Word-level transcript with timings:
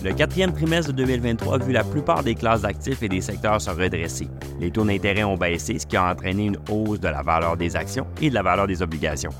Le 0.00 0.12
quatrième 0.12 0.52
trimestre 0.52 0.92
de 0.92 0.96
2023 0.98 1.56
a 1.56 1.58
vu 1.58 1.72
la 1.72 1.82
plupart 1.82 2.22
des 2.22 2.36
classes 2.36 2.62
d'actifs 2.62 3.02
et 3.02 3.08
des 3.08 3.20
secteurs 3.20 3.60
se 3.60 3.70
redresser. 3.70 4.28
Les 4.60 4.70
taux 4.70 4.84
d'intérêt 4.84 5.24
ont 5.24 5.36
baissé, 5.36 5.76
ce 5.80 5.86
qui 5.86 5.96
a 5.96 6.12
entraîné 6.12 6.44
une 6.46 6.58
hausse 6.70 7.00
de 7.00 7.08
la 7.08 7.22
valeur 7.22 7.56
des 7.56 7.74
actions 7.74 8.06
et 8.22 8.30
de 8.30 8.34
la 8.34 8.42
valeur 8.42 8.68
des 8.68 8.80
obligations. 8.80 9.32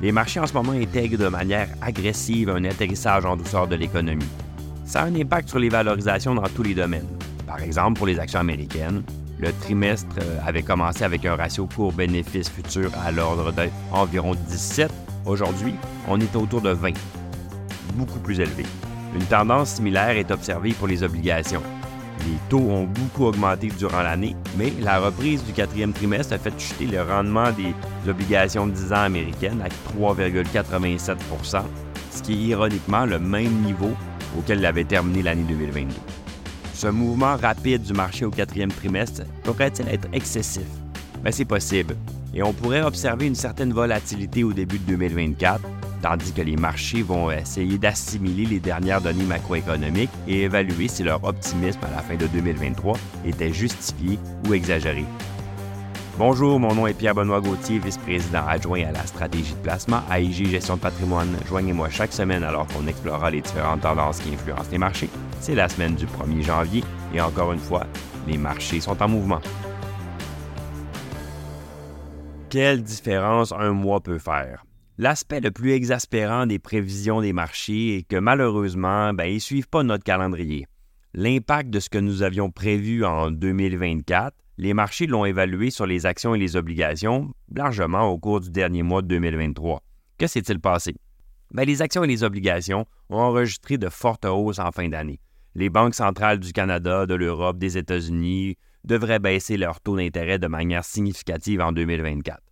Les 0.00 0.10
marchés 0.10 0.40
en 0.40 0.46
ce 0.48 0.54
moment 0.54 0.72
intègrent 0.72 1.18
de 1.18 1.28
manière 1.28 1.68
agressive 1.80 2.50
un 2.50 2.64
atterrissage 2.64 3.24
en 3.24 3.36
douceur 3.36 3.68
de 3.68 3.76
l'économie. 3.76 4.26
Ça 4.84 5.02
a 5.02 5.04
un 5.04 5.14
impact 5.14 5.48
sur 5.48 5.60
les 5.60 5.68
valorisations 5.68 6.34
dans 6.34 6.48
tous 6.48 6.64
les 6.64 6.74
domaines. 6.74 7.06
Par 7.46 7.62
exemple, 7.62 7.98
pour 7.98 8.08
les 8.08 8.18
actions 8.18 8.40
américaines, 8.40 9.04
le 9.38 9.52
trimestre 9.52 10.16
euh, 10.20 10.38
avait 10.44 10.62
commencé 10.62 11.04
avec 11.04 11.24
un 11.24 11.36
ratio 11.36 11.66
court-bénéfice 11.66 12.48
futur 12.48 12.90
à 13.04 13.12
l'ordre 13.12 13.52
d'environ 13.52 14.34
17. 14.48 14.90
Aujourd'hui, 15.26 15.76
on 16.08 16.20
est 16.20 16.34
autour 16.34 16.60
de 16.60 16.70
20, 16.70 16.90
beaucoup 17.94 18.18
plus 18.18 18.40
élevé. 18.40 18.64
Une 19.14 19.24
tendance 19.26 19.74
similaire 19.74 20.16
est 20.16 20.30
observée 20.30 20.72
pour 20.72 20.88
les 20.88 21.02
obligations. 21.02 21.62
Les 22.20 22.38
taux 22.48 22.58
ont 22.58 22.84
beaucoup 22.84 23.26
augmenté 23.26 23.68
durant 23.68 24.02
l'année, 24.02 24.36
mais 24.56 24.72
la 24.80 25.00
reprise 25.00 25.44
du 25.44 25.52
quatrième 25.52 25.92
trimestre 25.92 26.34
a 26.34 26.38
fait 26.38 26.58
chuter 26.58 26.86
le 26.86 27.02
rendement 27.02 27.50
des 27.52 27.74
obligations 28.08 28.66
de 28.66 28.72
10 28.72 28.92
ans 28.92 29.02
américaines 29.02 29.62
à 29.62 29.68
3,87 29.98 31.16
ce 32.12 32.22
qui 32.22 32.32
est 32.32 32.48
ironiquement 32.48 33.06
le 33.06 33.18
même 33.18 33.62
niveau 33.62 33.90
auquel 34.38 34.58
il 34.58 34.66
avait 34.66 34.84
terminé 34.84 35.22
l'année 35.22 35.44
2022. 35.48 35.94
Ce 36.74 36.86
mouvement 36.86 37.36
rapide 37.36 37.82
du 37.82 37.92
marché 37.92 38.24
au 38.24 38.30
quatrième 38.30 38.72
trimestre 38.72 39.22
pourrait-il 39.44 39.88
être 39.88 40.08
excessif? 40.12 40.66
Mais 41.16 41.30
ben, 41.30 41.32
c'est 41.32 41.44
possible, 41.44 41.96
et 42.34 42.42
on 42.42 42.52
pourrait 42.52 42.82
observer 42.82 43.26
une 43.26 43.34
certaine 43.34 43.72
volatilité 43.72 44.42
au 44.42 44.52
début 44.52 44.78
de 44.78 44.84
2024, 44.86 45.60
tandis 46.02 46.32
que 46.32 46.42
les 46.42 46.56
marchés 46.56 47.02
vont 47.02 47.30
essayer 47.30 47.78
d'assimiler 47.78 48.44
les 48.44 48.60
dernières 48.60 49.00
données 49.00 49.24
macroéconomiques 49.24 50.10
et 50.28 50.42
évaluer 50.42 50.88
si 50.88 51.02
leur 51.02 51.24
optimisme 51.24 51.80
à 51.84 51.96
la 51.96 52.02
fin 52.02 52.16
de 52.16 52.26
2023 52.26 52.98
était 53.24 53.52
justifié 53.52 54.18
ou 54.46 54.52
exagéré. 54.52 55.04
Bonjour, 56.18 56.60
mon 56.60 56.74
nom 56.74 56.86
est 56.86 56.92
Pierre-Benoît 56.92 57.40
Gauthier, 57.40 57.78
vice-président 57.78 58.46
adjoint 58.46 58.84
à 58.84 58.92
la 58.92 59.06
stratégie 59.06 59.54
de 59.54 59.60
placement 59.60 60.02
à 60.10 60.20
IG 60.20 60.46
Gestion 60.48 60.76
de 60.76 60.80
patrimoine. 60.80 61.34
Joignez-moi 61.48 61.88
chaque 61.88 62.12
semaine 62.12 62.44
alors 62.44 62.66
qu'on 62.66 62.86
explorera 62.86 63.30
les 63.30 63.40
différentes 63.40 63.80
tendances 63.80 64.18
qui 64.18 64.34
influencent 64.34 64.70
les 64.70 64.78
marchés. 64.78 65.08
C'est 65.40 65.54
la 65.54 65.70
semaine 65.70 65.94
du 65.94 66.04
1er 66.04 66.42
janvier 66.42 66.84
et 67.14 67.20
encore 67.20 67.52
une 67.52 67.58
fois, 67.58 67.86
les 68.26 68.36
marchés 68.36 68.80
sont 68.80 69.02
en 69.02 69.08
mouvement. 69.08 69.40
Quelle 72.50 72.82
différence 72.82 73.52
un 73.52 73.72
mois 73.72 74.00
peut 74.00 74.18
faire? 74.18 74.64
L'aspect 74.98 75.40
le 75.40 75.50
plus 75.50 75.72
exaspérant 75.72 76.44
des 76.44 76.58
prévisions 76.58 77.22
des 77.22 77.32
marchés 77.32 77.96
est 77.96 78.02
que 78.02 78.16
malheureusement, 78.16 79.14
ben, 79.14 79.24
ils 79.24 79.36
ne 79.36 79.38
suivent 79.40 79.68
pas 79.68 79.82
notre 79.82 80.04
calendrier. 80.04 80.66
L'impact 81.14 81.70
de 81.70 81.80
ce 81.80 81.88
que 81.88 81.96
nous 81.96 82.22
avions 82.22 82.50
prévu 82.50 83.02
en 83.02 83.30
2024, 83.30 84.36
les 84.58 84.74
marchés 84.74 85.06
l'ont 85.06 85.24
évalué 85.24 85.70
sur 85.70 85.86
les 85.86 86.04
actions 86.04 86.34
et 86.34 86.38
les 86.38 86.56
obligations 86.56 87.32
largement 87.54 88.02
au 88.04 88.18
cours 88.18 88.40
du 88.40 88.50
dernier 88.50 88.82
mois 88.82 89.00
de 89.00 89.08
2023. 89.08 89.82
Que 90.18 90.26
s'est-il 90.26 90.60
passé? 90.60 90.94
Ben, 91.52 91.64
les 91.64 91.80
actions 91.80 92.04
et 92.04 92.08
les 92.08 92.22
obligations 92.22 92.84
ont 93.08 93.18
enregistré 93.18 93.78
de 93.78 93.88
fortes 93.88 94.26
hausses 94.26 94.58
en 94.58 94.72
fin 94.72 94.90
d'année. 94.90 95.20
Les 95.54 95.70
banques 95.70 95.94
centrales 95.94 96.38
du 96.38 96.52
Canada, 96.52 97.06
de 97.06 97.14
l'Europe, 97.14 97.58
des 97.58 97.78
États-Unis 97.78 98.56
devraient 98.84 99.18
baisser 99.18 99.56
leur 99.56 99.80
taux 99.80 99.96
d'intérêt 99.96 100.38
de 100.38 100.48
manière 100.48 100.84
significative 100.84 101.62
en 101.62 101.72
2024. 101.72 102.42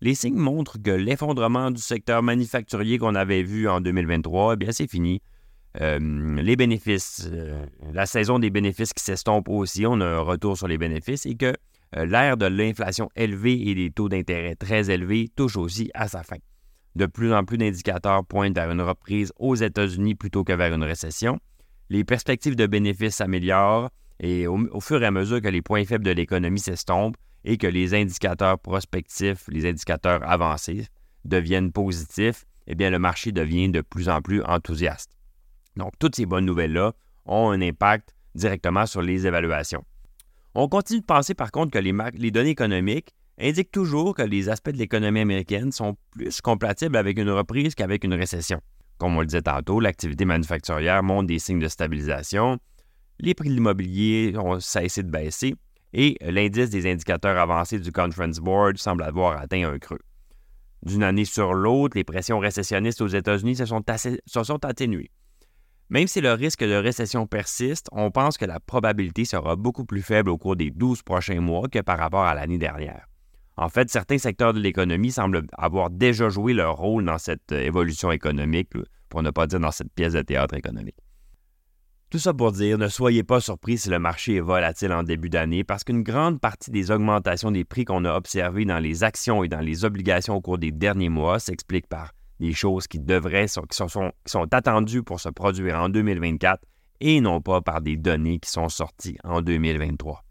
Les 0.00 0.14
signes 0.14 0.36
montrent 0.36 0.80
que 0.82 0.90
l'effondrement 0.90 1.70
du 1.70 1.80
secteur 1.80 2.22
manufacturier 2.22 2.98
qu'on 2.98 3.14
avait 3.14 3.42
vu 3.42 3.68
en 3.68 3.80
2023, 3.80 4.54
eh 4.54 4.56
bien, 4.56 4.72
c'est 4.72 4.90
fini. 4.90 5.22
Euh, 5.80 6.40
les 6.40 6.56
bénéfices, 6.56 7.28
euh, 7.30 7.66
la 7.92 8.06
saison 8.06 8.38
des 8.38 8.50
bénéfices 8.50 8.92
qui 8.92 9.04
s'estompe 9.04 9.48
aussi, 9.48 9.86
on 9.86 10.00
a 10.00 10.06
un 10.06 10.20
retour 10.20 10.56
sur 10.56 10.68
les 10.68 10.78
bénéfices 10.78 11.26
et 11.26 11.34
que 11.34 11.52
euh, 11.96 12.06
l'ère 12.06 12.36
de 12.36 12.46
l'inflation 12.46 13.10
élevée 13.14 13.68
et 13.68 13.74
des 13.74 13.90
taux 13.90 14.08
d'intérêt 14.08 14.54
très 14.54 14.90
élevés 14.90 15.28
touche 15.34 15.56
aussi 15.56 15.90
à 15.94 16.08
sa 16.08 16.22
fin. 16.22 16.38
De 16.94 17.04
plus 17.04 17.32
en 17.34 17.44
plus 17.44 17.58
d'indicateurs 17.58 18.24
pointent 18.24 18.54
vers 18.54 18.70
une 18.70 18.80
reprise 18.80 19.32
aux 19.38 19.54
États-Unis 19.54 20.14
plutôt 20.14 20.44
que 20.44 20.52
vers 20.52 20.72
une 20.74 20.82
récession. 20.82 21.38
Les 21.90 22.04
perspectives 22.04 22.56
de 22.56 22.66
bénéfices 22.66 23.16
s'améliorent 23.16 23.90
et 24.18 24.46
au, 24.46 24.80
fur 24.80 25.02
et 25.02 25.06
à 25.06 25.10
mesure 25.10 25.42
que 25.42 25.48
les 25.48 25.60
points 25.60 25.84
faibles 25.84 26.04
de 26.04 26.10
l'économie 26.10 26.58
s'estompent, 26.58 27.16
et 27.46 27.56
que 27.56 27.66
les 27.68 27.94
indicateurs 27.94 28.58
prospectifs, 28.58 29.46
les 29.48 29.66
indicateurs 29.66 30.20
avancés 30.28 30.86
deviennent 31.24 31.72
positifs, 31.72 32.44
eh 32.66 32.74
bien, 32.74 32.90
le 32.90 32.98
marché 32.98 33.30
devient 33.30 33.70
de 33.70 33.80
plus 33.80 34.08
en 34.08 34.20
plus 34.20 34.42
enthousiaste. 34.42 35.12
Donc, 35.76 35.92
toutes 36.00 36.16
ces 36.16 36.26
bonnes 36.26 36.44
nouvelles-là 36.44 36.92
ont 37.24 37.50
un 37.50 37.62
impact 37.62 38.14
directement 38.34 38.84
sur 38.84 39.00
les 39.00 39.26
évaluations. 39.26 39.84
On 40.54 40.68
continue 40.68 41.00
de 41.00 41.04
penser 41.04 41.34
par 41.34 41.52
contre 41.52 41.70
que 41.70 41.78
les, 41.78 42.30
données 42.30 42.50
économiques 42.50 43.14
indiquent 43.38 43.70
toujours 43.70 44.14
que 44.14 44.22
les 44.22 44.48
aspects 44.48 44.70
de 44.70 44.78
l'économie 44.78 45.20
américaine 45.20 45.70
sont 45.70 45.96
plus 46.10 46.40
compatibles 46.40 46.96
avec 46.96 47.18
une 47.18 47.30
reprise 47.30 47.74
qu'avec 47.74 48.02
une 48.02 48.14
récession. 48.14 48.60
Comme 48.98 49.16
on 49.16 49.20
le 49.20 49.26
disait 49.26 49.42
tantôt, 49.42 49.78
l'activité 49.78 50.24
manufacturière 50.24 51.02
montre 51.02 51.28
des 51.28 51.38
signes 51.38 51.60
de 51.60 51.68
stabilisation, 51.68 52.58
les 53.20 53.34
prix 53.34 53.50
de 53.50 53.54
l'immobilier 53.54 54.34
ont 54.36 54.58
cessé 54.58 55.02
de 55.02 55.10
baisser, 55.10 55.54
et 55.92 56.16
l'indice 56.20 56.70
des 56.70 56.90
indicateurs 56.90 57.38
avancés 57.38 57.78
du 57.78 57.92
Conference 57.92 58.38
Board 58.38 58.78
semble 58.78 59.02
avoir 59.02 59.40
atteint 59.40 59.68
un 59.68 59.78
creux. 59.78 60.00
D'une 60.82 61.02
année 61.02 61.24
sur 61.24 61.54
l'autre, 61.54 61.96
les 61.96 62.04
pressions 62.04 62.38
récessionnistes 62.38 63.00
aux 63.00 63.08
États-Unis 63.08 63.56
se 63.56 63.64
sont, 63.64 64.64
atténuées. 64.64 65.10
Même 65.88 66.06
si 66.06 66.20
le 66.20 66.32
risque 66.32 66.64
de 66.64 66.74
récession 66.74 67.26
persiste, 67.26 67.88
on 67.92 68.10
pense 68.10 68.36
que 68.36 68.44
la 68.44 68.60
probabilité 68.60 69.24
sera 69.24 69.56
beaucoup 69.56 69.84
plus 69.84 70.02
faible 70.02 70.30
au 70.30 70.38
cours 70.38 70.56
des 70.56 70.70
12 70.70 71.02
prochains 71.02 71.40
mois 71.40 71.68
que 71.68 71.80
par 71.80 71.98
rapport 71.98 72.24
à 72.24 72.34
l'année 72.34 72.58
dernière. 72.58 73.06
En 73.56 73.68
fait, 73.68 73.88
certains 73.88 74.18
secteurs 74.18 74.52
de 74.52 74.60
l'économie 74.60 75.12
semblent 75.12 75.46
avoir 75.56 75.90
déjà 75.90 76.28
joué 76.28 76.52
leur 76.52 76.76
rôle 76.76 77.04
dans 77.04 77.18
cette 77.18 77.52
évolution 77.52 78.12
économique, 78.12 78.70
pour 79.08 79.22
ne 79.22 79.30
pas 79.30 79.46
dire 79.46 79.60
dans 79.60 79.70
cette 79.70 79.92
pièce 79.92 80.12
de 80.12 80.22
théâtre 80.22 80.54
économique. 80.54 80.96
Tout 82.08 82.18
ça 82.20 82.32
pour 82.32 82.52
dire, 82.52 82.78
ne 82.78 82.86
soyez 82.86 83.24
pas 83.24 83.40
surpris 83.40 83.78
si 83.78 83.90
le 83.90 83.98
marché 83.98 84.36
est 84.36 84.40
volatile 84.40 84.92
en 84.92 85.02
début 85.02 85.28
d'année 85.28 85.64
parce 85.64 85.82
qu'une 85.82 86.04
grande 86.04 86.40
partie 86.40 86.70
des 86.70 86.92
augmentations 86.92 87.50
des 87.50 87.64
prix 87.64 87.84
qu'on 87.84 88.04
a 88.04 88.14
observées 88.14 88.64
dans 88.64 88.78
les 88.78 89.02
actions 89.02 89.42
et 89.42 89.48
dans 89.48 89.60
les 89.60 89.84
obligations 89.84 90.36
au 90.36 90.40
cours 90.40 90.58
des 90.58 90.70
derniers 90.70 91.08
mois 91.08 91.40
s'expliquent 91.40 91.88
par 91.88 92.12
des 92.38 92.52
choses 92.52 92.86
qui 92.86 93.00
devraient, 93.00 93.48
sont, 93.48 93.66
sont 94.24 94.54
attendues 94.54 95.02
pour 95.02 95.18
se 95.18 95.30
produire 95.30 95.80
en 95.80 95.88
2024 95.88 96.62
et 97.00 97.20
non 97.20 97.40
pas 97.40 97.60
par 97.60 97.80
des 97.80 97.96
données 97.96 98.38
qui 98.38 98.50
sont 98.50 98.68
sorties 98.68 99.18
en 99.24 99.42
2023. 99.42 100.22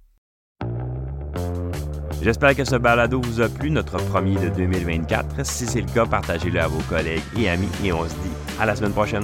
J'espère 2.21 2.55
que 2.55 2.63
ce 2.63 2.77
balado 2.77 3.19
vous 3.21 3.41
a 3.41 3.49
plu, 3.49 3.69
notre 3.69 3.97
premier 3.97 4.35
de 4.39 4.47
2024. 4.47 5.45
Si 5.45 5.65
c'est 5.65 5.81
le 5.81 5.91
cas, 5.91 6.05
partagez-le 6.05 6.59
à 6.59 6.67
vos 6.67 6.81
collègues 6.83 7.21
et 7.37 7.49
amis 7.49 7.69
et 7.83 7.91
on 7.91 8.07
se 8.07 8.13
dit 8.15 8.31
à 8.59 8.65
la 8.65 8.77
semaine 8.77 8.93
prochaine. 8.93 9.23